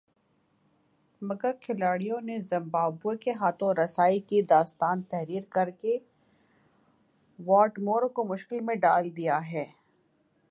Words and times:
مگر 1.21 1.51
کھلاڑیوں 1.61 2.19
نے 2.21 2.37
زمبابوے 2.49 3.15
کے 3.17 3.31
ہاتھوں 3.31 3.73
رسائی 3.75 4.19
کی 4.29 4.41
داستان 4.49 5.01
تحریر 5.11 5.43
کر 5.49 5.69
کے 5.81 5.97
واٹمور 7.39 8.09
کو 8.09 8.23
مشکل 8.23 8.59
میں 8.59 8.75
ڈال 8.77 9.15
دیا 9.17 9.39
ہے 9.51 9.65